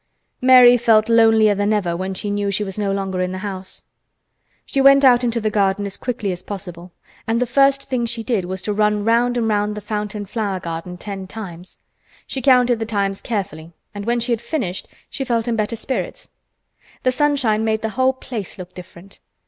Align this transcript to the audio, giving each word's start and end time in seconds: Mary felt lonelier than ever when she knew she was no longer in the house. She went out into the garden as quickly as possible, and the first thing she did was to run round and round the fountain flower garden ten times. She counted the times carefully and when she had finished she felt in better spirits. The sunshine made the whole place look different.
Mary 0.41 0.77
felt 0.77 1.09
lonelier 1.09 1.53
than 1.53 1.71
ever 1.71 1.95
when 1.95 2.15
she 2.15 2.31
knew 2.31 2.49
she 2.49 2.63
was 2.63 2.75
no 2.75 2.91
longer 2.91 3.21
in 3.21 3.31
the 3.31 3.37
house. 3.45 3.83
She 4.65 4.81
went 4.81 5.05
out 5.05 5.23
into 5.23 5.39
the 5.39 5.51
garden 5.51 5.85
as 5.85 5.95
quickly 5.95 6.31
as 6.31 6.41
possible, 6.41 6.91
and 7.27 7.39
the 7.39 7.45
first 7.45 7.83
thing 7.83 8.07
she 8.07 8.23
did 8.23 8.45
was 8.45 8.63
to 8.63 8.73
run 8.73 9.05
round 9.05 9.37
and 9.37 9.47
round 9.47 9.77
the 9.77 9.79
fountain 9.79 10.25
flower 10.25 10.59
garden 10.59 10.97
ten 10.97 11.27
times. 11.27 11.77
She 12.25 12.41
counted 12.41 12.79
the 12.79 12.85
times 12.87 13.21
carefully 13.21 13.73
and 13.93 14.07
when 14.07 14.19
she 14.19 14.31
had 14.31 14.41
finished 14.41 14.87
she 15.07 15.23
felt 15.23 15.47
in 15.47 15.55
better 15.55 15.75
spirits. 15.75 16.31
The 17.03 17.11
sunshine 17.11 17.63
made 17.63 17.83
the 17.83 17.89
whole 17.89 18.13
place 18.13 18.57
look 18.57 18.73
different. 18.73 19.19